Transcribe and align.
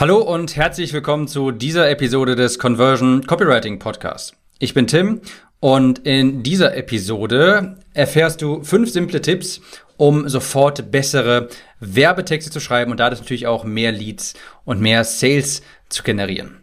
Hallo 0.00 0.18
und 0.18 0.54
herzlich 0.54 0.92
willkommen 0.92 1.26
zu 1.26 1.50
dieser 1.50 1.90
Episode 1.90 2.36
des 2.36 2.60
Conversion 2.60 3.26
Copywriting 3.26 3.80
Podcasts. 3.80 4.32
Ich 4.60 4.72
bin 4.72 4.86
Tim 4.86 5.20
und 5.58 5.98
in 6.06 6.44
dieser 6.44 6.76
Episode 6.76 7.78
erfährst 7.94 8.40
du 8.40 8.62
fünf 8.62 8.92
simple 8.92 9.20
Tipps, 9.20 9.60
um 9.96 10.28
sofort 10.28 10.92
bessere 10.92 11.48
Werbetexte 11.80 12.52
zu 12.52 12.60
schreiben 12.60 12.92
und 12.92 13.00
dadurch 13.00 13.20
natürlich 13.20 13.48
auch 13.48 13.64
mehr 13.64 13.90
Leads 13.90 14.34
und 14.64 14.80
mehr 14.80 15.02
Sales 15.02 15.62
zu 15.88 16.04
generieren. 16.04 16.60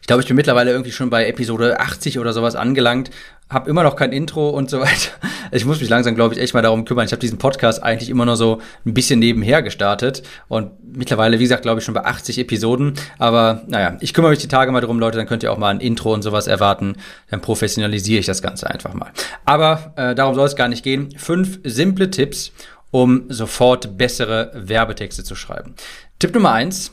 Ich 0.00 0.06
glaube, 0.06 0.22
ich 0.22 0.28
bin 0.28 0.36
mittlerweile 0.36 0.70
irgendwie 0.70 0.92
schon 0.92 1.10
bei 1.10 1.26
Episode 1.26 1.80
80 1.80 2.20
oder 2.20 2.32
sowas 2.32 2.54
angelangt, 2.54 3.10
habe 3.50 3.68
immer 3.68 3.82
noch 3.82 3.96
kein 3.96 4.12
Intro 4.12 4.50
und 4.50 4.70
so 4.70 4.78
weiter. 4.78 5.10
Ich 5.52 5.64
muss 5.64 5.80
mich 5.80 5.88
langsam, 5.88 6.14
glaube 6.14 6.34
ich, 6.34 6.40
echt 6.40 6.54
mal 6.54 6.62
darum 6.62 6.84
kümmern. 6.84 7.06
Ich 7.06 7.12
habe 7.12 7.20
diesen 7.20 7.38
Podcast 7.38 7.82
eigentlich 7.82 8.10
immer 8.10 8.24
nur 8.24 8.36
so 8.36 8.60
ein 8.84 8.94
bisschen 8.94 9.20
nebenher 9.20 9.62
gestartet 9.62 10.22
und 10.48 10.72
mittlerweile, 10.82 11.38
wie 11.38 11.44
gesagt, 11.44 11.62
glaube 11.62 11.80
ich 11.80 11.84
schon 11.84 11.94
bei 11.94 12.04
80 12.04 12.38
Episoden. 12.38 12.94
Aber 13.18 13.62
naja, 13.66 13.96
ich 14.00 14.14
kümmere 14.14 14.30
mich 14.30 14.40
die 14.40 14.48
Tage 14.48 14.72
mal 14.72 14.80
darum, 14.80 14.98
Leute, 14.98 15.18
dann 15.18 15.26
könnt 15.26 15.42
ihr 15.42 15.52
auch 15.52 15.58
mal 15.58 15.68
ein 15.68 15.80
Intro 15.80 16.12
und 16.12 16.22
sowas 16.22 16.46
erwarten. 16.46 16.96
Dann 17.30 17.40
professionalisiere 17.40 18.20
ich 18.20 18.26
das 18.26 18.42
Ganze 18.42 18.68
einfach 18.70 18.94
mal. 18.94 19.12
Aber 19.44 19.92
äh, 19.96 20.14
darum 20.14 20.34
soll 20.34 20.46
es 20.46 20.56
gar 20.56 20.68
nicht 20.68 20.82
gehen. 20.82 21.10
Fünf 21.16 21.60
simple 21.64 22.10
Tipps, 22.10 22.52
um 22.90 23.24
sofort 23.28 23.96
bessere 23.98 24.50
Werbetexte 24.54 25.22
zu 25.22 25.34
schreiben. 25.34 25.74
Tipp 26.18 26.34
Nummer 26.34 26.52
eins, 26.52 26.92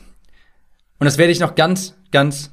und 1.00 1.06
das 1.06 1.16
werde 1.16 1.32
ich 1.32 1.40
noch 1.40 1.54
ganz, 1.54 1.94
ganz 2.12 2.52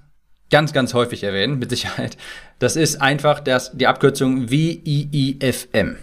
ganz, 0.50 0.74
ganz 0.74 0.94
häufig 0.94 1.24
erwähnen, 1.24 1.60
mit 1.60 1.70
Sicherheit. 1.70 2.18
Das 2.60 2.76
ist 2.76 3.02
einfach 3.02 3.40
das, 3.40 3.72
die 3.78 3.88
Abkürzung 3.88 4.50
VIIFM. 4.50 5.98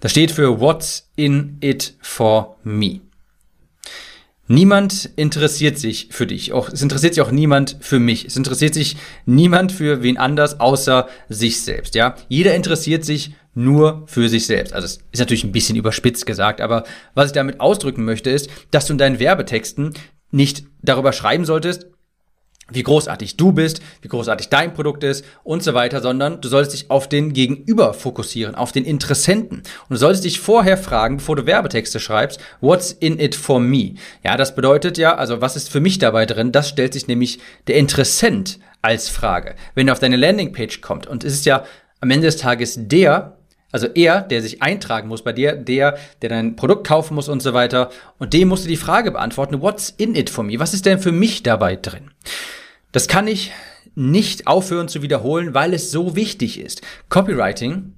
Das 0.00 0.10
steht 0.10 0.30
für 0.30 0.60
What's 0.60 1.10
in 1.16 1.58
it 1.60 1.94
for 2.00 2.56
me. 2.64 3.00
Niemand 4.46 5.08
interessiert 5.16 5.78
sich 5.78 6.08
für 6.10 6.26
dich. 6.26 6.52
Auch, 6.52 6.68
es 6.68 6.82
interessiert 6.82 7.14
sich 7.14 7.22
auch 7.22 7.30
niemand 7.30 7.78
für 7.80 7.98
mich. 7.98 8.26
Es 8.26 8.36
interessiert 8.36 8.74
sich 8.74 8.96
niemand 9.24 9.72
für 9.72 10.02
wen 10.02 10.18
anders 10.18 10.60
außer 10.60 11.08
sich 11.30 11.62
selbst. 11.62 11.94
Ja, 11.94 12.14
jeder 12.28 12.54
interessiert 12.54 13.06
sich 13.06 13.32
nur 13.54 14.02
für 14.06 14.28
sich 14.28 14.46
selbst. 14.46 14.74
Also 14.74 14.84
es 14.84 14.98
ist 15.12 15.20
natürlich 15.20 15.44
ein 15.44 15.52
bisschen 15.52 15.76
überspitzt 15.76 16.26
gesagt, 16.26 16.60
aber 16.60 16.84
was 17.14 17.28
ich 17.28 17.32
damit 17.32 17.60
ausdrücken 17.60 18.04
möchte 18.04 18.28
ist, 18.28 18.50
dass 18.70 18.86
du 18.86 18.92
in 18.92 18.98
deinen 18.98 19.18
Werbetexten 19.18 19.94
nicht 20.30 20.64
darüber 20.82 21.14
schreiben 21.14 21.46
solltest, 21.46 21.86
wie 22.70 22.82
großartig 22.82 23.36
du 23.36 23.52
bist, 23.52 23.80
wie 24.02 24.08
großartig 24.08 24.48
dein 24.48 24.74
Produkt 24.74 25.04
ist 25.04 25.24
und 25.42 25.62
so 25.62 25.74
weiter, 25.74 26.00
sondern 26.00 26.40
du 26.40 26.48
solltest 26.48 26.74
dich 26.74 26.90
auf 26.90 27.08
den 27.08 27.32
Gegenüber 27.32 27.94
fokussieren, 27.94 28.54
auf 28.54 28.72
den 28.72 28.84
Interessenten. 28.84 29.58
Und 29.58 29.90
du 29.90 29.96
solltest 29.96 30.24
dich 30.24 30.40
vorher 30.40 30.76
fragen, 30.76 31.18
bevor 31.18 31.36
du 31.36 31.46
Werbetexte 31.46 32.00
schreibst, 32.00 32.40
what's 32.60 32.92
in 32.92 33.18
it 33.18 33.34
for 33.34 33.60
me? 33.60 33.94
Ja, 34.22 34.36
das 34.36 34.54
bedeutet 34.54 34.98
ja, 34.98 35.14
also 35.14 35.40
was 35.40 35.56
ist 35.56 35.68
für 35.68 35.80
mich 35.80 35.98
dabei 35.98 36.26
drin? 36.26 36.52
Das 36.52 36.68
stellt 36.68 36.92
sich 36.92 37.06
nämlich 37.06 37.38
der 37.66 37.76
Interessent 37.76 38.58
als 38.82 39.08
Frage. 39.08 39.54
Wenn 39.74 39.88
er 39.88 39.92
auf 39.92 40.00
deine 40.00 40.16
Landingpage 40.16 40.80
kommt 40.80 41.06
und 41.06 41.24
es 41.24 41.32
ist 41.34 41.46
ja 41.46 41.64
am 42.00 42.10
Ende 42.10 42.26
des 42.26 42.36
Tages 42.36 42.74
der, 42.76 43.38
also 43.74 43.88
er, 43.88 44.20
der 44.20 44.40
sich 44.40 44.62
eintragen 44.62 45.08
muss 45.08 45.24
bei 45.24 45.32
dir, 45.32 45.56
der, 45.56 45.98
der 46.22 46.28
dein 46.28 46.54
Produkt 46.54 46.86
kaufen 46.86 47.16
muss 47.16 47.28
und 47.28 47.42
so 47.42 47.54
weiter. 47.54 47.90
Und 48.20 48.32
dem 48.32 48.46
musst 48.46 48.64
du 48.64 48.68
die 48.68 48.76
Frage 48.76 49.10
beantworten, 49.10 49.62
what's 49.62 49.92
in 49.96 50.14
it 50.14 50.30
for 50.30 50.44
me? 50.44 50.60
Was 50.60 50.74
ist 50.74 50.86
denn 50.86 51.00
für 51.00 51.10
mich 51.10 51.42
dabei 51.42 51.74
drin? 51.74 52.12
Das 52.92 53.08
kann 53.08 53.26
ich 53.26 53.50
nicht 53.96 54.46
aufhören 54.46 54.86
zu 54.86 55.02
wiederholen, 55.02 55.54
weil 55.54 55.74
es 55.74 55.90
so 55.90 56.14
wichtig 56.14 56.60
ist. 56.60 56.82
Copywriting 57.08 57.94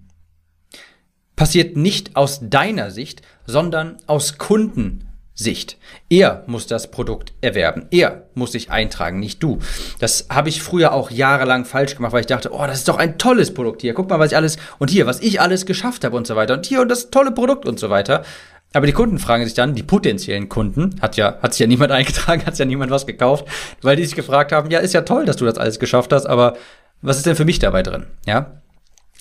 passiert 1.36 1.76
nicht 1.76 2.16
aus 2.16 2.40
deiner 2.42 2.90
Sicht, 2.90 3.20
sondern 3.44 3.98
aus 4.06 4.38
Kunden 4.38 5.05
Sicht. 5.36 5.76
Er 6.08 6.42
muss 6.46 6.66
das 6.66 6.90
Produkt 6.90 7.34
erwerben. 7.42 7.86
Er 7.90 8.22
muss 8.34 8.52
sich 8.52 8.70
eintragen, 8.70 9.20
nicht 9.20 9.42
du. 9.42 9.58
Das 9.98 10.26
habe 10.30 10.48
ich 10.48 10.62
früher 10.62 10.92
auch 10.92 11.10
jahrelang 11.10 11.66
falsch 11.66 11.94
gemacht, 11.94 12.12
weil 12.12 12.20
ich 12.20 12.26
dachte, 12.26 12.52
oh, 12.52 12.66
das 12.66 12.78
ist 12.78 12.88
doch 12.88 12.96
ein 12.96 13.18
tolles 13.18 13.52
Produkt 13.52 13.82
hier. 13.82 13.92
Guck 13.92 14.08
mal, 14.08 14.18
was 14.18 14.32
ich 14.32 14.36
alles 14.36 14.56
und 14.78 14.90
hier, 14.90 15.06
was 15.06 15.20
ich 15.20 15.40
alles 15.40 15.66
geschafft 15.66 16.04
habe 16.04 16.16
und 16.16 16.26
so 16.26 16.36
weiter. 16.36 16.54
Und 16.54 16.64
hier 16.64 16.80
und 16.80 16.88
das 16.88 17.10
tolle 17.10 17.32
Produkt 17.32 17.66
und 17.66 17.78
so 17.78 17.90
weiter. 17.90 18.24
Aber 18.72 18.86
die 18.86 18.92
Kunden 18.92 19.18
fragen 19.18 19.44
sich 19.44 19.54
dann, 19.54 19.74
die 19.74 19.82
potenziellen 19.82 20.48
Kunden, 20.48 20.96
hat 21.00 21.16
ja, 21.16 21.38
hat 21.42 21.52
sich 21.52 21.60
ja 21.60 21.66
niemand 21.66 21.92
eingetragen, 21.92 22.44
hat 22.46 22.58
ja 22.58 22.64
niemand 22.64 22.90
was 22.90 23.06
gekauft, 23.06 23.46
weil 23.82 23.96
die 23.96 24.06
sich 24.06 24.16
gefragt 24.16 24.52
haben, 24.52 24.70
ja, 24.70 24.78
ist 24.78 24.94
ja 24.94 25.02
toll, 25.02 25.26
dass 25.26 25.36
du 25.36 25.44
das 25.44 25.58
alles 25.58 25.78
geschafft 25.78 26.12
hast, 26.12 26.26
aber 26.26 26.56
was 27.02 27.18
ist 27.18 27.26
denn 27.26 27.36
für 27.36 27.44
mich 27.44 27.58
dabei 27.58 27.82
drin? 27.82 28.06
Ja? 28.26 28.62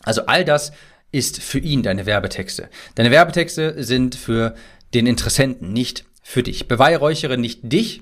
Also 0.04 0.26
all 0.28 0.46
das 0.46 0.72
ist 1.12 1.42
für 1.42 1.60
ihn 1.60 1.84
deine 1.84 2.06
Werbetexte. 2.06 2.70
Deine 2.96 3.12
Werbetexte 3.12 3.82
sind 3.84 4.16
für 4.16 4.56
den 4.96 5.08
Interessenten, 5.08 5.74
nicht 5.74 6.06
für 6.22 6.42
dich. 6.42 6.68
Beweihräuchere 6.68 7.38
nicht 7.38 7.60
dich, 7.64 8.02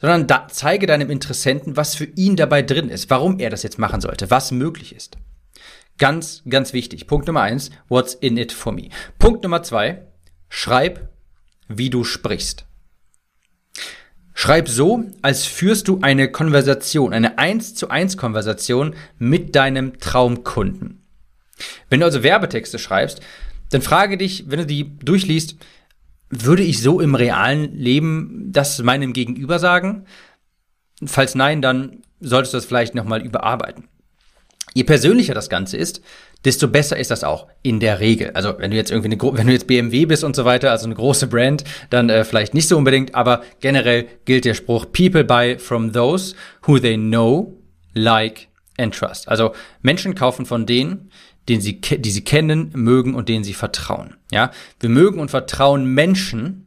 sondern 0.00 0.26
da, 0.26 0.48
zeige 0.50 0.86
deinem 0.86 1.10
Interessenten, 1.10 1.76
was 1.76 1.94
für 1.94 2.04
ihn 2.04 2.36
dabei 2.36 2.62
drin 2.62 2.88
ist, 2.88 3.08
warum 3.08 3.38
er 3.38 3.50
das 3.50 3.62
jetzt 3.62 3.78
machen 3.78 4.00
sollte, 4.00 4.30
was 4.30 4.50
möglich 4.50 4.94
ist. 4.94 5.16
Ganz, 5.98 6.42
ganz 6.48 6.72
wichtig. 6.72 7.06
Punkt 7.06 7.28
Nummer 7.28 7.42
eins, 7.42 7.70
what's 7.88 8.14
in 8.14 8.36
it 8.36 8.52
for 8.52 8.72
me? 8.72 8.88
Punkt 9.18 9.44
Nummer 9.44 9.62
zwei, 9.62 10.02
schreib, 10.48 11.08
wie 11.68 11.88
du 11.88 12.02
sprichst. 12.02 12.66
Schreib 14.34 14.68
so, 14.68 15.04
als 15.20 15.44
führst 15.44 15.86
du 15.88 16.00
eine 16.02 16.32
Konversation, 16.32 17.12
eine 17.12 17.38
1 17.38 17.74
zu 17.76 17.90
1 17.90 18.16
Konversation 18.16 18.94
mit 19.18 19.54
deinem 19.54 20.00
Traumkunden. 20.00 21.06
Wenn 21.90 22.00
du 22.00 22.06
also 22.06 22.22
Werbetexte 22.22 22.78
schreibst, 22.78 23.20
dann 23.70 23.82
frage 23.82 24.18
dich, 24.18 24.44
wenn 24.48 24.58
du 24.58 24.66
die 24.66 24.98
durchliest, 24.98 25.56
würde 26.32 26.62
ich 26.62 26.80
so 26.80 26.98
im 27.00 27.14
realen 27.14 27.76
Leben 27.76 28.48
das 28.50 28.82
meinem 28.82 29.12
Gegenüber 29.12 29.58
sagen? 29.58 30.06
Falls 31.04 31.34
nein, 31.34 31.60
dann 31.60 31.98
solltest 32.20 32.54
du 32.54 32.56
das 32.56 32.64
vielleicht 32.64 32.94
nochmal 32.94 33.20
überarbeiten. 33.20 33.84
Je 34.72 34.84
persönlicher 34.84 35.34
das 35.34 35.50
Ganze 35.50 35.76
ist, 35.76 36.00
desto 36.46 36.68
besser 36.68 36.96
ist 36.96 37.10
das 37.10 37.22
auch 37.22 37.48
in 37.62 37.80
der 37.80 38.00
Regel. 38.00 38.30
Also 38.32 38.54
wenn 38.58 38.70
du 38.70 38.76
jetzt 38.78 38.90
irgendwie 38.90 39.12
eine, 39.12 39.36
wenn 39.36 39.46
du 39.46 39.52
jetzt 39.52 39.66
BMW 39.66 40.06
bist 40.06 40.24
und 40.24 40.34
so 40.34 40.46
weiter, 40.46 40.70
also 40.70 40.86
eine 40.86 40.94
große 40.94 41.26
Brand, 41.26 41.64
dann 41.90 42.08
äh, 42.08 42.24
vielleicht 42.24 42.54
nicht 42.54 42.66
so 42.66 42.78
unbedingt, 42.78 43.14
aber 43.14 43.42
generell 43.60 44.06
gilt 44.24 44.46
der 44.46 44.54
Spruch 44.54 44.86
People 44.90 45.24
buy 45.24 45.58
from 45.58 45.92
those 45.92 46.34
who 46.66 46.78
they 46.78 46.96
know, 46.96 47.58
like 47.92 48.48
and 48.78 48.94
trust. 48.94 49.28
Also 49.28 49.52
Menschen 49.82 50.14
kaufen 50.14 50.46
von 50.46 50.64
denen, 50.64 51.10
den 51.48 51.60
sie, 51.60 51.80
die 51.80 52.10
sie 52.10 52.24
kennen, 52.24 52.70
mögen 52.74 53.14
und 53.14 53.28
denen 53.28 53.44
sie 53.44 53.54
vertrauen. 53.54 54.14
Ja, 54.30 54.50
wir 54.80 54.88
mögen 54.88 55.18
und 55.18 55.30
vertrauen 55.30 55.86
Menschen, 55.86 56.66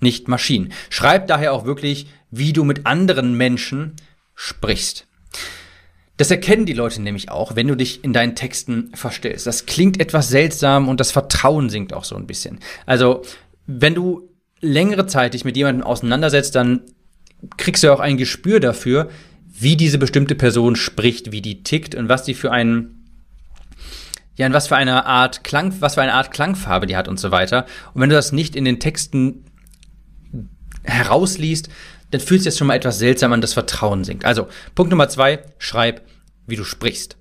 nicht 0.00 0.28
Maschinen. 0.28 0.72
Schreib 0.88 1.26
daher 1.26 1.52
auch 1.52 1.64
wirklich, 1.64 2.06
wie 2.30 2.52
du 2.52 2.64
mit 2.64 2.86
anderen 2.86 3.34
Menschen 3.34 3.96
sprichst. 4.34 5.06
Das 6.16 6.30
erkennen 6.30 6.66
die 6.66 6.74
Leute 6.74 7.00
nämlich 7.00 7.30
auch, 7.30 7.56
wenn 7.56 7.66
du 7.66 7.74
dich 7.74 8.04
in 8.04 8.12
deinen 8.12 8.36
Texten 8.36 8.90
verstellst. 8.94 9.46
Das 9.46 9.66
klingt 9.66 10.00
etwas 10.00 10.28
seltsam 10.28 10.88
und 10.88 11.00
das 11.00 11.12
Vertrauen 11.12 11.70
sinkt 11.70 11.92
auch 11.92 12.04
so 12.04 12.14
ein 12.14 12.26
bisschen. 12.26 12.60
Also, 12.86 13.22
wenn 13.66 13.94
du 13.94 14.28
längere 14.60 15.06
Zeit 15.06 15.34
dich 15.34 15.44
mit 15.44 15.56
jemandem 15.56 15.84
auseinandersetzt, 15.84 16.54
dann 16.54 16.82
kriegst 17.56 17.82
du 17.82 17.92
auch 17.92 18.00
ein 18.00 18.18
Gespür 18.18 18.60
dafür, 18.60 19.08
wie 19.46 19.76
diese 19.76 19.98
bestimmte 19.98 20.34
Person 20.34 20.76
spricht, 20.76 21.32
wie 21.32 21.42
die 21.42 21.62
tickt 21.62 21.94
und 21.94 22.08
was 22.08 22.26
sie 22.26 22.34
für 22.34 22.52
einen 22.52 22.99
ja, 24.40 24.46
in 24.46 24.54
was 24.54 24.68
für 24.68 24.76
eine 24.76 25.04
Art 25.04 25.44
Klang, 25.44 25.74
was 25.80 25.96
für 25.96 26.02
eine 26.02 26.14
Art 26.14 26.30
Klangfarbe 26.30 26.86
die 26.86 26.96
hat 26.96 27.08
und 27.08 27.20
so 27.20 27.30
weiter. 27.30 27.66
Und 27.92 28.00
wenn 28.00 28.08
du 28.08 28.16
das 28.16 28.32
nicht 28.32 28.56
in 28.56 28.64
den 28.64 28.80
Texten 28.80 29.44
herausliest, 30.82 31.68
dann 32.10 32.22
fühlt 32.22 32.40
sich 32.40 32.46
das 32.46 32.56
schon 32.56 32.66
mal 32.66 32.74
etwas 32.74 32.98
seltsam 32.98 33.34
an, 33.34 33.42
das 33.42 33.52
Vertrauen 33.52 34.02
sinkt. 34.02 34.24
Also, 34.24 34.48
Punkt 34.74 34.90
Nummer 34.90 35.10
zwei, 35.10 35.40
schreib, 35.58 36.00
wie 36.46 36.56
du 36.56 36.64
sprichst. 36.64 37.18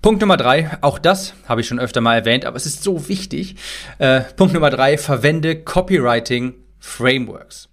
Punkt 0.00 0.20
Nummer 0.20 0.36
drei, 0.36 0.78
auch 0.80 1.00
das 1.00 1.34
habe 1.48 1.62
ich 1.62 1.66
schon 1.66 1.80
öfter 1.80 2.00
mal 2.00 2.14
erwähnt, 2.14 2.44
aber 2.44 2.56
es 2.56 2.66
ist 2.66 2.84
so 2.84 3.08
wichtig. 3.08 3.56
Äh, 3.98 4.20
Punkt 4.36 4.54
Nummer 4.54 4.70
drei, 4.70 4.98
verwende 4.98 5.60
Copywriting 5.60 6.54
Frameworks. 6.78 7.68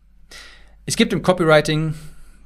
Es 0.87 0.95
gibt 0.95 1.13
im 1.13 1.21
Copywriting 1.21 1.93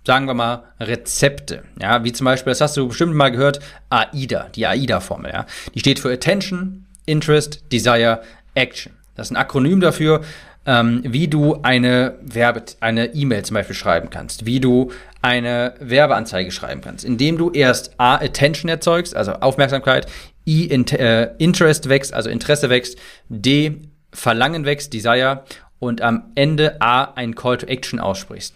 sagen 0.07 0.25
wir 0.25 0.33
mal, 0.33 0.63
Rezepte. 0.79 1.63
Ja, 1.81 2.03
wie 2.05 2.13
zum 2.13 2.25
Beispiel, 2.25 2.51
das 2.51 2.61
hast 2.61 2.77
du 2.77 2.87
bestimmt 2.87 3.13
mal 3.13 3.29
gehört, 3.29 3.59
AIDA, 3.89 4.47
die 4.55 4.65
AIDA-Formel. 4.65 5.31
Ja. 5.31 5.45
Die 5.75 5.79
steht 5.81 5.99
für 5.99 6.11
Attention, 6.11 6.85
Interest, 7.05 7.61
Desire, 7.73 8.21
Action. 8.55 8.93
Das 9.15 9.27
ist 9.27 9.31
ein 9.31 9.37
Akronym 9.37 9.81
dafür, 9.81 10.21
ähm, 10.65 11.01
wie 11.03 11.27
du 11.27 11.59
eine 11.61 12.15
Werbe, 12.21 12.63
eine 12.79 13.13
E-Mail 13.13 13.43
zum 13.43 13.55
Beispiel 13.55 13.75
schreiben 13.75 14.09
kannst, 14.09 14.45
wie 14.45 14.61
du 14.61 14.91
eine 15.21 15.73
Werbeanzeige 15.81 16.51
schreiben 16.51 16.79
kannst, 16.79 17.03
indem 17.03 17.37
du 17.37 17.51
erst 17.51 17.99
A, 17.99 18.15
Attention 18.15 18.69
erzeugst, 18.69 19.13
also 19.13 19.33
Aufmerksamkeit, 19.33 20.07
I, 20.47 20.69
äh, 20.69 21.31
Interest 21.37 21.89
wächst, 21.89 22.13
also 22.13 22.29
Interesse 22.29 22.69
wächst, 22.69 22.97
D, 23.27 23.81
Verlangen 24.13 24.63
wächst, 24.63 24.93
Desire 24.93 25.43
und 25.79 26.01
am 26.01 26.31
Ende 26.35 26.81
A, 26.81 27.11
ein 27.15 27.35
Call 27.35 27.57
to 27.57 27.65
Action 27.65 27.99
aussprichst 27.99 28.55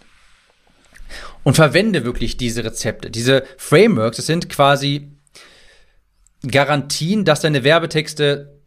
und 1.44 1.54
verwende 1.54 2.04
wirklich 2.04 2.36
diese 2.36 2.64
Rezepte. 2.64 3.10
Diese 3.10 3.44
Frameworks, 3.56 4.16
das 4.16 4.26
sind 4.26 4.48
quasi 4.48 5.12
Garantien, 6.46 7.24
dass 7.24 7.40
deine 7.40 7.64
Werbetexte 7.64 8.60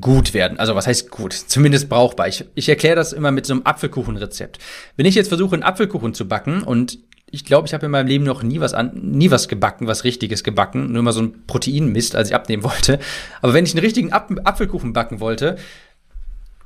gut 0.00 0.34
werden. 0.34 0.58
Also 0.58 0.74
was 0.74 0.86
heißt 0.86 1.10
gut? 1.10 1.32
Zumindest 1.32 1.88
brauchbar. 1.88 2.28
Ich, 2.28 2.44
ich 2.54 2.68
erkläre 2.68 2.96
das 2.96 3.12
immer 3.12 3.30
mit 3.30 3.46
so 3.46 3.54
einem 3.54 3.62
Apfelkuchenrezept. 3.64 4.58
Wenn 4.96 5.06
ich 5.06 5.14
jetzt 5.14 5.28
versuche, 5.28 5.54
einen 5.54 5.62
Apfelkuchen 5.62 6.14
zu 6.14 6.26
backen 6.26 6.62
und 6.62 6.98
ich 7.30 7.44
glaube, 7.44 7.66
ich 7.66 7.74
habe 7.74 7.86
in 7.86 7.92
meinem 7.92 8.06
Leben 8.06 8.24
noch 8.24 8.42
nie 8.42 8.60
was 8.60 8.72
an, 8.72 8.92
nie 8.94 9.30
was 9.30 9.48
gebacken, 9.48 9.86
was 9.86 10.04
richtiges 10.04 10.44
gebacken, 10.44 10.92
nur 10.92 11.00
immer 11.00 11.12
so 11.12 11.22
ein 11.22 11.46
Proteinmist, 11.46 12.14
als 12.14 12.28
ich 12.28 12.34
abnehmen 12.34 12.62
wollte. 12.62 12.98
Aber 13.42 13.52
wenn 13.52 13.64
ich 13.64 13.72
einen 13.72 13.84
richtigen 13.84 14.12
Apfelkuchen 14.12 14.92
backen 14.92 15.20
wollte, 15.20 15.56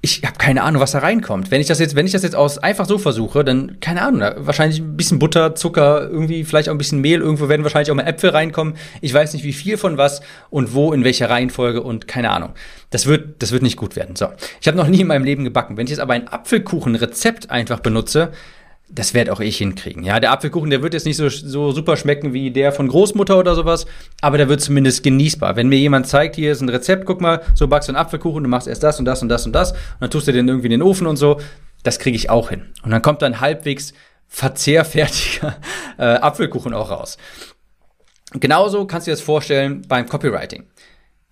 ich 0.02 0.22
habe 0.24 0.38
keine 0.38 0.62
Ahnung, 0.62 0.80
was 0.80 0.92
da 0.92 1.00
reinkommt. 1.00 1.50
Wenn 1.50 1.60
ich 1.60 1.66
das 1.66 1.78
jetzt, 1.78 1.94
wenn 1.94 2.06
ich 2.06 2.12
das 2.12 2.22
jetzt 2.22 2.34
aus 2.34 2.56
einfach 2.56 2.86
so 2.86 2.96
versuche, 2.96 3.44
dann 3.44 3.80
keine 3.80 4.02
Ahnung, 4.02 4.22
wahrscheinlich 4.38 4.80
ein 4.80 4.96
bisschen 4.96 5.18
Butter, 5.18 5.54
Zucker, 5.54 6.08
irgendwie 6.08 6.44
vielleicht 6.44 6.70
auch 6.70 6.74
ein 6.74 6.78
bisschen 6.78 7.02
Mehl, 7.02 7.20
irgendwo 7.20 7.50
werden 7.50 7.64
wahrscheinlich 7.64 7.90
auch 7.90 7.94
mal 7.94 8.06
Äpfel 8.06 8.30
reinkommen. 8.30 8.74
Ich 9.02 9.12
weiß 9.12 9.34
nicht, 9.34 9.44
wie 9.44 9.52
viel 9.52 9.76
von 9.76 9.98
was 9.98 10.22
und 10.48 10.72
wo, 10.72 10.94
in 10.94 11.04
welcher 11.04 11.28
Reihenfolge 11.28 11.82
und 11.82 12.08
keine 12.08 12.30
Ahnung. 12.30 12.54
Das 12.88 13.04
wird, 13.06 13.42
das 13.42 13.52
wird 13.52 13.62
nicht 13.62 13.76
gut 13.76 13.94
werden. 13.94 14.16
So, 14.16 14.28
ich 14.60 14.68
habe 14.68 14.76
noch 14.78 14.88
nie 14.88 15.02
in 15.02 15.06
meinem 15.06 15.24
Leben 15.24 15.44
gebacken. 15.44 15.76
Wenn 15.76 15.84
ich 15.84 15.90
jetzt 15.90 16.00
aber 16.00 16.14
ein 16.14 16.28
Apfelkuchenrezept 16.28 17.50
einfach 17.50 17.80
benutze, 17.80 18.32
das 18.92 19.14
werde 19.14 19.32
auch 19.32 19.40
ich 19.40 19.58
hinkriegen. 19.58 20.02
Ja, 20.02 20.18
der 20.18 20.32
Apfelkuchen, 20.32 20.70
der 20.70 20.82
wird 20.82 20.94
jetzt 20.94 21.06
nicht 21.06 21.16
so, 21.16 21.28
so 21.28 21.70
super 21.72 21.96
schmecken 21.96 22.32
wie 22.32 22.50
der 22.50 22.72
von 22.72 22.88
Großmutter 22.88 23.38
oder 23.38 23.54
sowas, 23.54 23.86
aber 24.20 24.36
der 24.36 24.48
wird 24.48 24.60
zumindest 24.60 25.02
genießbar. 25.02 25.56
Wenn 25.56 25.68
mir 25.68 25.78
jemand 25.78 26.08
zeigt, 26.08 26.36
hier 26.36 26.50
ist 26.50 26.60
ein 26.60 26.68
Rezept, 26.68 27.06
guck 27.06 27.20
mal, 27.20 27.40
so 27.54 27.68
backst 27.68 27.88
du 27.88 27.92
einen 27.92 28.02
Apfelkuchen, 28.04 28.42
du 28.42 28.48
machst 28.48 28.66
erst 28.66 28.82
das 28.82 28.98
und 28.98 29.04
das 29.04 29.22
und 29.22 29.28
das 29.28 29.46
und 29.46 29.52
das 29.52 29.72
und 29.72 29.78
dann 30.00 30.10
tust 30.10 30.26
du 30.26 30.32
den 30.32 30.48
irgendwie 30.48 30.66
in 30.66 30.72
den 30.72 30.82
Ofen 30.82 31.06
und 31.06 31.16
so, 31.16 31.40
das 31.82 31.98
kriege 31.98 32.16
ich 32.16 32.30
auch 32.30 32.50
hin. 32.50 32.66
Und 32.82 32.90
dann 32.90 33.02
kommt 33.02 33.22
dann 33.22 33.40
halbwegs 33.40 33.94
verzehrfertiger 34.26 35.56
äh, 35.98 36.02
Apfelkuchen 36.02 36.74
auch 36.74 36.90
raus. 36.90 37.16
Genauso 38.34 38.86
kannst 38.86 39.06
du 39.06 39.10
dir 39.10 39.16
das 39.16 39.22
vorstellen 39.22 39.82
beim 39.88 40.06
Copywriting. 40.06 40.64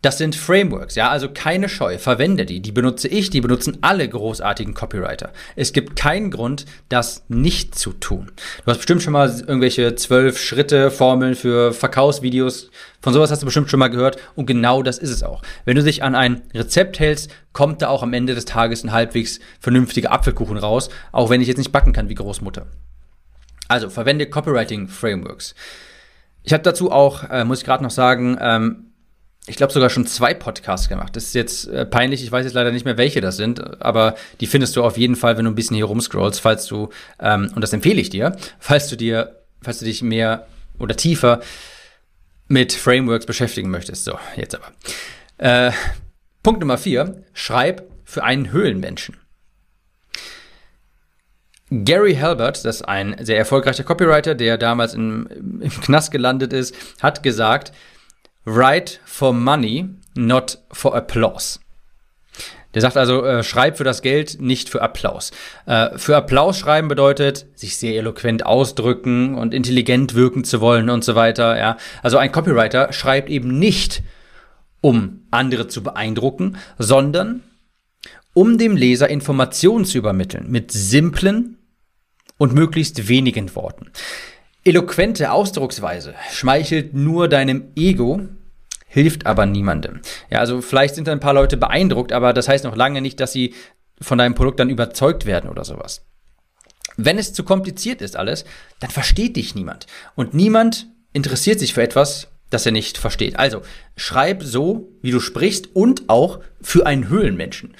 Das 0.00 0.16
sind 0.16 0.36
Frameworks, 0.36 0.94
ja, 0.94 1.08
also 1.08 1.28
keine 1.28 1.68
Scheu, 1.68 1.98
verwende 1.98 2.46
die. 2.46 2.60
Die 2.60 2.70
benutze 2.70 3.08
ich, 3.08 3.30
die 3.30 3.40
benutzen 3.40 3.78
alle 3.80 4.08
großartigen 4.08 4.72
Copywriter. 4.72 5.32
Es 5.56 5.72
gibt 5.72 5.96
keinen 5.96 6.30
Grund, 6.30 6.66
das 6.88 7.24
nicht 7.26 7.76
zu 7.76 7.92
tun. 7.92 8.30
Du 8.64 8.70
hast 8.70 8.76
bestimmt 8.76 9.02
schon 9.02 9.12
mal 9.12 9.28
irgendwelche 9.28 9.96
zwölf 9.96 10.38
Schritte, 10.38 10.92
Formeln 10.92 11.34
für 11.34 11.72
Verkaufsvideos. 11.72 12.70
Von 13.02 13.12
sowas 13.12 13.32
hast 13.32 13.42
du 13.42 13.46
bestimmt 13.46 13.70
schon 13.70 13.80
mal 13.80 13.88
gehört. 13.88 14.18
Und 14.36 14.46
genau 14.46 14.84
das 14.84 14.98
ist 14.98 15.10
es 15.10 15.24
auch. 15.24 15.42
Wenn 15.64 15.74
du 15.74 15.82
dich 15.82 16.04
an 16.04 16.14
ein 16.14 16.42
Rezept 16.54 17.00
hältst, 17.00 17.32
kommt 17.52 17.82
da 17.82 17.88
auch 17.88 18.04
am 18.04 18.12
Ende 18.12 18.36
des 18.36 18.44
Tages 18.44 18.84
ein 18.84 18.92
halbwegs 18.92 19.40
vernünftiger 19.58 20.12
Apfelkuchen 20.12 20.58
raus, 20.58 20.90
auch 21.10 21.28
wenn 21.28 21.40
ich 21.40 21.48
jetzt 21.48 21.58
nicht 21.58 21.72
backen 21.72 21.92
kann 21.92 22.08
wie 22.08 22.14
Großmutter. 22.14 22.68
Also 23.66 23.90
verwende 23.90 24.26
Copywriting 24.26 24.86
Frameworks. 24.86 25.56
Ich 26.44 26.52
habe 26.52 26.62
dazu 26.62 26.92
auch, 26.92 27.24
äh, 27.28 27.44
muss 27.44 27.58
ich 27.58 27.64
gerade 27.64 27.82
noch 27.82 27.90
sagen, 27.90 28.38
ähm, 28.40 28.87
ich 29.48 29.56
glaube, 29.56 29.72
sogar 29.72 29.90
schon 29.90 30.06
zwei 30.06 30.34
Podcasts 30.34 30.88
gemacht. 30.88 31.16
Das 31.16 31.24
ist 31.24 31.34
jetzt 31.34 31.68
äh, 31.68 31.86
peinlich, 31.86 32.22
ich 32.22 32.30
weiß 32.30 32.44
jetzt 32.44 32.54
leider 32.54 32.70
nicht 32.70 32.84
mehr, 32.84 32.98
welche 32.98 33.20
das 33.20 33.36
sind, 33.36 33.82
aber 33.82 34.14
die 34.40 34.46
findest 34.46 34.76
du 34.76 34.84
auf 34.84 34.96
jeden 34.98 35.16
Fall, 35.16 35.36
wenn 35.36 35.44
du 35.44 35.50
ein 35.50 35.54
bisschen 35.54 35.76
hier 35.76 35.86
rumscrollst, 35.86 36.40
falls 36.40 36.66
du, 36.66 36.90
ähm, 37.18 37.50
und 37.54 37.62
das 37.62 37.72
empfehle 37.72 38.00
ich 38.00 38.10
dir, 38.10 38.36
falls 38.58 38.88
du 38.88 38.96
dir, 38.96 39.36
falls 39.62 39.78
du 39.78 39.84
dich 39.84 40.02
mehr 40.02 40.46
oder 40.78 40.96
tiefer 40.96 41.40
mit 42.46 42.72
Frameworks 42.72 43.26
beschäftigen 43.26 43.70
möchtest. 43.70 44.04
So, 44.04 44.18
jetzt 44.36 44.54
aber. 44.54 44.72
Äh, 45.38 45.72
Punkt 46.42 46.60
Nummer 46.60 46.78
vier, 46.78 47.24
schreib 47.32 47.82
für 48.04 48.24
einen 48.24 48.52
Höhlenmenschen. 48.52 49.16
Gary 51.70 52.14
Halbert, 52.14 52.64
das 52.64 52.76
ist 52.76 52.82
ein 52.82 53.16
sehr 53.20 53.36
erfolgreicher 53.36 53.84
Copywriter, 53.84 54.34
der 54.34 54.56
damals 54.56 54.94
im, 54.94 55.28
im 55.60 55.68
Knast 55.68 56.10
gelandet 56.10 56.54
ist, 56.54 56.74
hat 57.02 57.22
gesagt, 57.22 57.72
Write 58.48 58.98
for 59.04 59.34
money, 59.34 59.90
not 60.14 60.58
for 60.72 60.94
applause. 60.94 61.58
Der 62.72 62.80
sagt 62.80 62.96
also, 62.96 63.24
äh, 63.24 63.42
schreib 63.42 63.76
für 63.76 63.84
das 63.84 64.00
Geld, 64.00 64.40
nicht 64.40 64.70
für 64.70 64.80
Applaus. 64.80 65.32
Äh, 65.66 65.98
für 65.98 66.16
Applaus 66.16 66.58
schreiben 66.58 66.88
bedeutet, 66.88 67.46
sich 67.54 67.76
sehr 67.76 67.96
eloquent 67.96 68.46
ausdrücken 68.46 69.34
und 69.34 69.52
intelligent 69.52 70.14
wirken 70.14 70.44
zu 70.44 70.62
wollen 70.62 70.88
und 70.88 71.04
so 71.04 71.14
weiter. 71.14 71.58
Ja. 71.58 71.76
Also 72.02 72.16
ein 72.16 72.32
Copywriter 72.32 72.92
schreibt 72.92 73.28
eben 73.28 73.58
nicht, 73.58 74.02
um 74.80 75.26
andere 75.30 75.68
zu 75.68 75.82
beeindrucken, 75.82 76.56
sondern 76.78 77.42
um 78.32 78.56
dem 78.56 78.76
Leser 78.76 79.10
Informationen 79.10 79.84
zu 79.84 79.98
übermitteln 79.98 80.50
mit 80.50 80.72
simplen 80.72 81.58
und 82.38 82.54
möglichst 82.54 83.08
wenigen 83.08 83.54
Worten. 83.56 83.90
Eloquente 84.64 85.32
Ausdrucksweise 85.32 86.14
schmeichelt 86.30 86.94
nur 86.94 87.28
deinem 87.28 87.72
Ego 87.76 88.28
hilft 88.88 89.26
aber 89.26 89.46
niemandem. 89.46 90.00
Ja, 90.30 90.38
also 90.40 90.60
vielleicht 90.60 90.94
sind 90.94 91.06
da 91.06 91.12
ein 91.12 91.20
paar 91.20 91.34
Leute 91.34 91.56
beeindruckt, 91.56 92.12
aber 92.12 92.32
das 92.32 92.48
heißt 92.48 92.64
noch 92.64 92.76
lange 92.76 93.00
nicht, 93.00 93.20
dass 93.20 93.32
sie 93.32 93.54
von 94.00 94.18
deinem 94.18 94.34
Produkt 94.34 94.60
dann 94.60 94.70
überzeugt 94.70 95.26
werden 95.26 95.50
oder 95.50 95.64
sowas. 95.64 96.04
Wenn 96.96 97.18
es 97.18 97.32
zu 97.32 97.44
kompliziert 97.44 98.02
ist 98.02 98.16
alles, 98.16 98.44
dann 98.80 98.90
versteht 98.90 99.36
dich 99.36 99.54
niemand. 99.54 99.86
Und 100.16 100.34
niemand 100.34 100.86
interessiert 101.12 101.60
sich 101.60 101.74
für 101.74 101.82
etwas, 101.82 102.28
das 102.50 102.66
er 102.66 102.72
nicht 102.72 102.98
versteht. 102.98 103.38
Also 103.38 103.62
schreib 103.96 104.42
so, 104.42 104.88
wie 105.02 105.10
du 105.10 105.20
sprichst 105.20 105.74
und 105.76 106.08
auch 106.08 106.40
für 106.60 106.86
einen 106.86 107.08
Höhlenmenschen. 107.08 107.74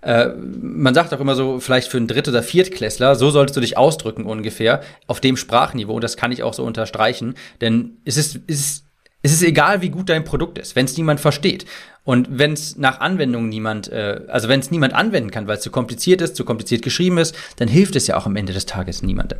Äh, 0.00 0.28
man 0.36 0.94
sagt 0.94 1.14
auch 1.14 1.20
immer 1.20 1.34
so, 1.34 1.60
vielleicht 1.60 1.88
für 1.88 1.98
einen 1.98 2.08
Dritt- 2.08 2.28
oder 2.28 2.42
Viertklässler, 2.42 3.16
so 3.16 3.30
solltest 3.30 3.56
du 3.56 3.60
dich 3.60 3.76
ausdrücken 3.76 4.24
ungefähr, 4.24 4.82
auf 5.06 5.20
dem 5.20 5.36
Sprachniveau. 5.36 5.94
Und 5.94 6.04
das 6.04 6.16
kann 6.16 6.32
ich 6.32 6.42
auch 6.42 6.54
so 6.54 6.64
unterstreichen. 6.64 7.34
Denn 7.60 7.98
es 8.04 8.16
ist, 8.16 8.40
es 8.46 8.60
ist 8.60 8.83
es 9.24 9.32
ist 9.32 9.42
egal, 9.42 9.80
wie 9.80 9.88
gut 9.88 10.10
dein 10.10 10.22
Produkt 10.22 10.58
ist, 10.58 10.76
wenn 10.76 10.84
es 10.84 10.98
niemand 10.98 11.18
versteht. 11.18 11.64
Und 12.04 12.28
wenn 12.30 12.52
es 12.52 12.76
nach 12.76 13.00
Anwendung 13.00 13.48
niemand, 13.48 13.90
äh, 13.90 14.20
also 14.28 14.50
wenn 14.50 14.60
es 14.60 14.70
niemand 14.70 14.92
anwenden 14.92 15.30
kann, 15.30 15.48
weil 15.48 15.56
es 15.56 15.62
zu 15.62 15.70
kompliziert 15.70 16.20
ist, 16.20 16.36
zu 16.36 16.44
kompliziert 16.44 16.82
geschrieben 16.82 17.16
ist, 17.16 17.34
dann 17.56 17.66
hilft 17.66 17.96
es 17.96 18.06
ja 18.06 18.18
auch 18.18 18.26
am 18.26 18.36
Ende 18.36 18.52
des 18.52 18.66
Tages 18.66 19.02
niemandem. 19.02 19.38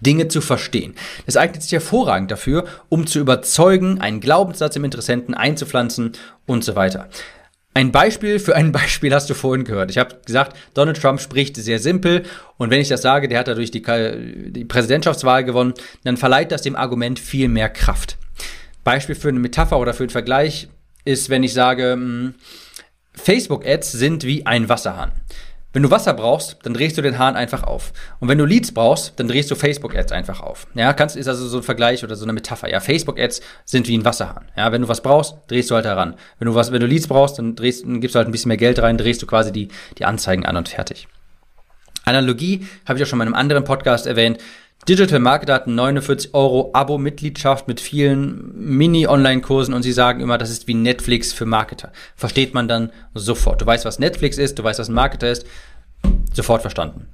Dinge 0.00 0.28
zu 0.28 0.40
verstehen. 0.40 0.94
Das 1.26 1.36
eignet 1.36 1.64
sich 1.64 1.72
hervorragend 1.72 2.30
dafür, 2.30 2.66
um 2.88 3.08
zu 3.08 3.18
überzeugen, 3.18 4.00
einen 4.00 4.20
Glaubenssatz 4.20 4.76
im 4.76 4.84
Interessenten 4.84 5.34
einzupflanzen 5.34 6.12
und 6.46 6.62
so 6.62 6.76
weiter. 6.76 7.08
Ein 7.74 7.90
Beispiel 7.90 8.38
für 8.38 8.54
ein 8.54 8.70
Beispiel 8.72 9.12
hast 9.12 9.28
du 9.28 9.34
vorhin 9.34 9.64
gehört. 9.64 9.90
Ich 9.90 9.98
habe 9.98 10.20
gesagt, 10.24 10.56
Donald 10.74 11.02
Trump 11.02 11.20
spricht 11.20 11.56
sehr 11.56 11.80
simpel 11.80 12.26
und 12.58 12.70
wenn 12.70 12.80
ich 12.80 12.88
das 12.88 13.02
sage, 13.02 13.26
der 13.26 13.40
hat 13.40 13.48
dadurch 13.48 13.72
die, 13.72 13.82
die 14.52 14.64
Präsidentschaftswahl 14.64 15.42
gewonnen, 15.42 15.74
dann 16.04 16.16
verleiht 16.16 16.52
das 16.52 16.62
dem 16.62 16.76
Argument 16.76 17.18
viel 17.18 17.48
mehr 17.48 17.70
Kraft. 17.70 18.18
Beispiel 18.84 19.16
für 19.16 19.30
eine 19.30 19.40
Metapher 19.40 19.80
oder 19.80 19.94
für 19.94 20.04
einen 20.04 20.10
Vergleich 20.10 20.68
ist, 21.04 21.30
wenn 21.30 21.42
ich 21.42 21.54
sage, 21.54 21.92
hm, 21.92 22.34
Facebook-Ads 23.14 23.92
sind 23.92 24.24
wie 24.24 24.46
ein 24.46 24.68
Wasserhahn. 24.68 25.12
Wenn 25.74 25.82
du 25.82 25.90
Wasser 25.90 26.14
brauchst, 26.14 26.56
dann 26.62 26.72
drehst 26.72 26.96
du 26.96 27.02
den 27.02 27.18
Hahn 27.18 27.36
einfach 27.36 27.62
auf. 27.62 27.92
Und 28.20 28.28
wenn 28.28 28.38
du 28.38 28.46
Leads 28.46 28.72
brauchst, 28.72 29.20
dann 29.20 29.28
drehst 29.28 29.50
du 29.50 29.54
Facebook-Ads 29.54 30.12
einfach 30.12 30.40
auf. 30.40 30.66
Ja, 30.74 30.94
kannst, 30.94 31.14
ist 31.14 31.28
also 31.28 31.46
so 31.46 31.58
ein 31.58 31.62
Vergleich 31.62 32.02
oder 32.02 32.16
so 32.16 32.24
eine 32.24 32.32
Metapher. 32.32 32.70
Ja, 32.70 32.80
Facebook-Ads 32.80 33.42
sind 33.66 33.86
wie 33.86 33.98
ein 33.98 34.04
Wasserhahn. 34.04 34.46
Ja, 34.56 34.72
wenn 34.72 34.82
du 34.82 34.88
was 34.88 35.02
brauchst, 35.02 35.36
drehst 35.48 35.70
du 35.70 35.74
halt 35.74 35.84
heran. 35.84 36.14
Wenn 36.38 36.46
du 36.46 36.54
was, 36.54 36.72
wenn 36.72 36.80
du 36.80 36.86
Leads 36.86 37.06
brauchst, 37.06 37.38
dann 37.38 37.54
drehst, 37.54 37.84
dann 37.84 38.00
gibst 38.00 38.14
du 38.14 38.18
halt 38.18 38.28
ein 38.28 38.32
bisschen 38.32 38.48
mehr 38.48 38.56
Geld 38.56 38.78
rein, 38.80 38.96
drehst 38.96 39.20
du 39.20 39.26
quasi 39.26 39.52
die, 39.52 39.68
die 39.98 40.06
Anzeigen 40.06 40.46
an 40.46 40.56
und 40.56 40.70
fertig. 40.70 41.06
Analogie 42.06 42.66
habe 42.86 42.98
ich 42.98 43.04
auch 43.04 43.08
schon 43.08 43.20
in 43.20 43.26
einem 43.26 43.34
anderen 43.34 43.64
Podcast 43.64 44.06
erwähnt. 44.06 44.38
Digital 44.88 45.18
Marketer 45.18 45.52
hat 45.52 45.66
49 45.66 46.32
Euro 46.32 46.70
Abo-Mitgliedschaft 46.72 47.68
mit 47.68 47.78
vielen 47.78 48.52
Mini-Online-Kursen 48.54 49.74
und 49.74 49.82
sie 49.82 49.92
sagen 49.92 50.20
immer, 50.20 50.38
das 50.38 50.48
ist 50.48 50.66
wie 50.66 50.72
Netflix 50.72 51.34
für 51.34 51.44
Marketer. 51.44 51.92
Versteht 52.16 52.54
man 52.54 52.68
dann 52.68 52.90
sofort. 53.12 53.60
Du 53.60 53.66
weißt, 53.66 53.84
was 53.84 53.98
Netflix 53.98 54.38
ist, 54.38 54.58
du 54.58 54.64
weißt, 54.64 54.78
was 54.78 54.88
ein 54.88 54.94
Marketer 54.94 55.30
ist. 55.30 55.44
Sofort 56.32 56.62
verstanden. 56.62 57.06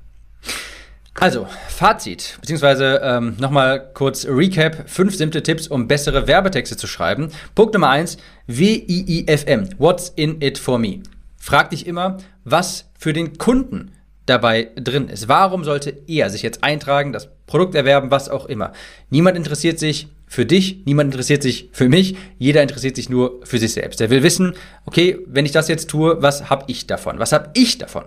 Also, 1.18 1.48
Fazit, 1.68 2.38
beziehungsweise 2.40 3.00
ähm, 3.02 3.34
nochmal 3.40 3.90
kurz 3.92 4.24
Recap. 4.24 4.88
Fünf 4.88 5.16
simple 5.16 5.42
Tipps, 5.42 5.66
um 5.66 5.88
bessere 5.88 6.28
Werbetexte 6.28 6.76
zu 6.76 6.86
schreiben. 6.86 7.30
Punkt 7.56 7.74
Nummer 7.74 7.88
eins, 7.88 8.18
W-I-I-F-M. 8.46 9.70
What's 9.78 10.12
in 10.14 10.40
it 10.40 10.58
for 10.58 10.78
me? 10.78 11.00
Frag 11.38 11.70
dich 11.70 11.88
immer, 11.88 12.18
was 12.44 12.90
für 12.96 13.12
den 13.12 13.36
Kunden 13.36 13.90
dabei 14.26 14.70
drin 14.76 15.08
ist. 15.08 15.28
Warum 15.28 15.64
sollte 15.64 15.96
er 16.06 16.30
sich 16.30 16.42
jetzt 16.42 16.64
eintragen, 16.64 17.12
das 17.12 17.28
Produkt 17.46 17.74
erwerben, 17.74 18.10
was 18.10 18.28
auch 18.28 18.46
immer? 18.46 18.72
Niemand 19.10 19.36
interessiert 19.36 19.78
sich 19.78 20.08
für 20.26 20.46
dich, 20.46 20.84
niemand 20.86 21.12
interessiert 21.12 21.42
sich 21.42 21.68
für 21.72 21.88
mich, 21.88 22.16
jeder 22.38 22.62
interessiert 22.62 22.96
sich 22.96 23.08
nur 23.08 23.40
für 23.44 23.58
sich 23.58 23.72
selbst. 23.72 24.00
Er 24.00 24.10
will 24.10 24.22
wissen, 24.22 24.54
okay, 24.86 25.18
wenn 25.26 25.46
ich 25.46 25.52
das 25.52 25.68
jetzt 25.68 25.90
tue, 25.90 26.22
was 26.22 26.50
habe 26.50 26.64
ich 26.68 26.86
davon? 26.86 27.18
Was 27.18 27.32
habe 27.32 27.50
ich 27.54 27.78
davon? 27.78 28.04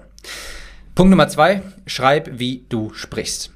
Punkt 0.96 1.12
Nummer 1.12 1.28
zwei, 1.28 1.62
schreib, 1.86 2.40
wie 2.40 2.66
du 2.70 2.92
sprichst. 2.94 3.52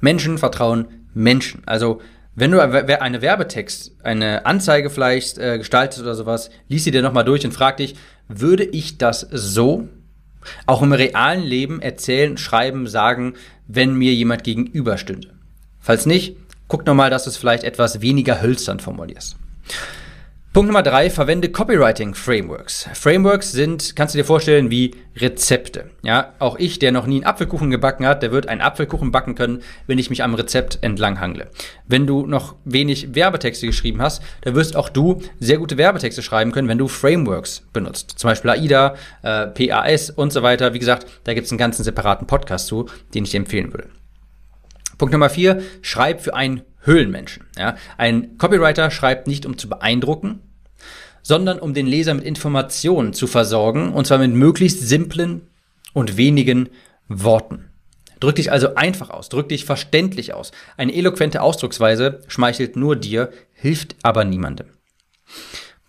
Menschen 0.00 0.38
vertrauen 0.38 0.86
Menschen. 1.14 1.62
Also, 1.66 2.00
wenn 2.34 2.52
du 2.52 2.60
eine 2.60 3.22
Werbetext, 3.22 3.92
eine 4.02 4.46
Anzeige 4.46 4.90
vielleicht 4.90 5.38
äh, 5.38 5.58
gestaltest 5.58 6.02
oder 6.02 6.14
sowas, 6.14 6.50
lies 6.68 6.84
sie 6.84 6.90
dir 6.92 7.02
nochmal 7.02 7.24
durch 7.24 7.44
und 7.44 7.52
frag 7.52 7.78
dich, 7.78 7.96
würde 8.28 8.64
ich 8.64 8.98
das 8.98 9.26
so 9.32 9.88
auch 10.66 10.82
im 10.82 10.92
realen 10.92 11.42
Leben 11.42 11.80
erzählen, 11.80 12.36
schreiben, 12.36 12.86
sagen, 12.86 13.34
wenn 13.66 13.94
mir 13.94 14.14
jemand 14.14 14.44
gegenüberstünde? 14.44 15.34
Falls 15.80 16.06
nicht, 16.06 16.36
guck 16.68 16.86
nochmal, 16.86 17.10
dass 17.10 17.24
du 17.24 17.30
es 17.30 17.36
vielleicht 17.36 17.64
etwas 17.64 18.00
weniger 18.00 18.40
hölzern 18.40 18.80
formulierst. 18.80 19.36
Punkt 20.54 20.68
Nummer 20.68 20.82
drei, 20.82 21.10
verwende 21.10 21.50
Copywriting 21.50 22.14
Frameworks. 22.14 22.88
Frameworks 22.94 23.52
sind, 23.52 23.94
kannst 23.94 24.14
du 24.14 24.18
dir 24.18 24.24
vorstellen, 24.24 24.70
wie 24.70 24.94
Rezepte. 25.14 25.90
Ja, 26.02 26.32
auch 26.38 26.58
ich, 26.58 26.78
der 26.78 26.90
noch 26.90 27.06
nie 27.06 27.16
einen 27.16 27.26
Apfelkuchen 27.26 27.70
gebacken 27.70 28.06
hat, 28.06 28.22
der 28.22 28.32
wird 28.32 28.48
einen 28.48 28.62
Apfelkuchen 28.62 29.12
backen 29.12 29.34
können, 29.34 29.62
wenn 29.86 29.98
ich 29.98 30.08
mich 30.08 30.22
am 30.22 30.34
Rezept 30.34 30.78
entlang 30.80 31.20
hangle. 31.20 31.48
Wenn 31.86 32.06
du 32.06 32.26
noch 32.26 32.56
wenig 32.64 33.14
Werbetexte 33.14 33.66
geschrieben 33.66 34.00
hast, 34.00 34.22
dann 34.40 34.54
wirst 34.54 34.74
auch 34.74 34.88
du 34.88 35.20
sehr 35.38 35.58
gute 35.58 35.76
Werbetexte 35.76 36.22
schreiben 36.22 36.50
können, 36.50 36.68
wenn 36.68 36.78
du 36.78 36.88
Frameworks 36.88 37.64
benutzt. 37.74 38.14
Zum 38.16 38.30
Beispiel 38.30 38.50
AIDA, 38.50 38.94
äh, 39.22 39.48
PAS 39.48 40.08
und 40.08 40.32
so 40.32 40.42
weiter. 40.42 40.72
Wie 40.72 40.78
gesagt, 40.78 41.06
da 41.24 41.34
gibt 41.34 41.44
es 41.44 41.52
einen 41.52 41.58
ganzen 41.58 41.84
separaten 41.84 42.26
Podcast 42.26 42.68
zu, 42.68 42.88
den 43.14 43.24
ich 43.24 43.30
dir 43.30 43.36
empfehlen 43.36 43.74
würde. 43.74 43.90
Punkt 44.96 45.12
Nummer 45.12 45.28
vier, 45.30 45.62
schreib 45.82 46.22
für 46.22 46.34
einen 46.34 46.62
Höhlenmenschen. 46.80 47.46
Ja? 47.56 47.76
Ein 47.96 48.38
Copywriter 48.38 48.90
schreibt 48.90 49.26
nicht, 49.26 49.46
um 49.46 49.58
zu 49.58 49.68
beeindrucken, 49.68 50.40
sondern 51.22 51.58
um 51.58 51.74
den 51.74 51.86
Leser 51.86 52.14
mit 52.14 52.24
Informationen 52.24 53.12
zu 53.12 53.26
versorgen, 53.26 53.92
und 53.92 54.06
zwar 54.06 54.18
mit 54.18 54.32
möglichst 54.32 54.80
simplen 54.80 55.48
und 55.92 56.16
wenigen 56.16 56.68
Worten. 57.08 57.70
Drück 58.20 58.36
dich 58.36 58.50
also 58.50 58.74
einfach 58.74 59.10
aus, 59.10 59.28
drück 59.28 59.48
dich 59.48 59.64
verständlich 59.64 60.34
aus. 60.34 60.50
Eine 60.76 60.94
eloquente 60.94 61.40
Ausdrucksweise 61.40 62.22
schmeichelt 62.26 62.76
nur 62.76 62.96
dir, 62.96 63.30
hilft 63.52 63.96
aber 64.02 64.24
niemandem. 64.24 64.68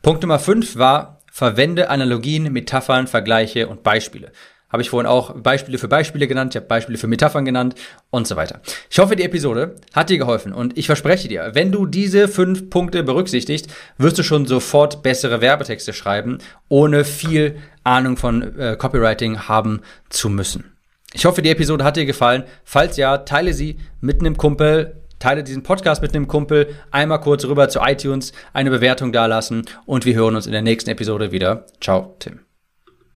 Punkt 0.01 0.21
Nummer 0.21 0.39
5 0.39 0.75
war, 0.75 1.21
verwende 1.31 1.89
Analogien, 1.89 2.51
Metaphern, 2.51 3.07
Vergleiche 3.07 3.67
und 3.67 3.83
Beispiele. 3.83 4.31
Habe 4.69 4.81
ich 4.81 4.89
vorhin 4.89 5.07
auch 5.07 5.35
Beispiele 5.35 5.77
für 5.77 5.87
Beispiele 5.87 6.27
genannt, 6.27 6.53
ich 6.53 6.57
habe 6.57 6.67
Beispiele 6.67 6.97
für 6.97 7.07
Metaphern 7.07 7.45
genannt 7.45 7.75
und 8.09 8.27
so 8.27 8.35
weiter. 8.35 8.61
Ich 8.89 8.99
hoffe, 8.99 9.15
die 9.15 9.23
Episode 9.23 9.75
hat 9.93 10.09
dir 10.09 10.17
geholfen 10.17 10.53
und 10.53 10.77
ich 10.77 10.85
verspreche 10.85 11.27
dir, 11.27 11.51
wenn 11.53 11.71
du 11.71 11.85
diese 11.85 12.27
fünf 12.27 12.69
Punkte 12.69 13.03
berücksichtigst, 13.03 13.67
wirst 13.97 14.19
du 14.19 14.23
schon 14.23 14.45
sofort 14.45 15.01
bessere 15.01 15.41
Werbetexte 15.41 15.93
schreiben, 15.93 16.37
ohne 16.67 17.03
viel 17.03 17.57
Ahnung 17.83 18.17
von 18.17 18.57
äh, 18.57 18.75
Copywriting 18.77 19.47
haben 19.47 19.81
zu 20.09 20.29
müssen. 20.29 20.75
Ich 21.13 21.25
hoffe, 21.25 21.41
die 21.41 21.49
Episode 21.49 21.83
hat 21.83 21.97
dir 21.97 22.05
gefallen. 22.05 22.43
Falls 22.63 22.97
ja, 22.97 23.17
teile 23.17 23.53
sie 23.53 23.79
mit 23.99 24.19
einem 24.19 24.37
Kumpel, 24.37 25.01
teile 25.17 25.43
diesen 25.43 25.63
Podcast 25.63 26.01
mit 26.01 26.15
einem 26.15 26.27
Kumpel, 26.27 26.75
einmal 26.91 27.19
kurz 27.21 27.45
rüber 27.45 27.69
zu 27.69 27.79
iTunes, 27.79 28.31
eine 28.53 28.69
Bewertung 28.69 29.11
dalassen 29.11 29.65
und 29.85 30.05
wir 30.05 30.15
hören 30.15 30.35
uns 30.35 30.45
in 30.45 30.51
der 30.53 30.61
nächsten 30.61 30.89
Episode 30.89 31.31
wieder. 31.31 31.65
Ciao, 31.81 32.15
Tim. 32.19 32.48